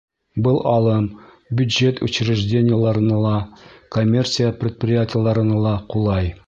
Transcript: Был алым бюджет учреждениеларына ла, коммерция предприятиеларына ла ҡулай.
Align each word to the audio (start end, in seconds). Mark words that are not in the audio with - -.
Был 0.45 0.55
алым 0.69 1.09
бюджет 1.59 2.01
учреждениеларына 2.01 3.19
ла, 3.27 3.37
коммерция 3.97 4.51
предприятиеларына 4.63 5.63
ла 5.69 5.81
ҡулай. 5.95 6.35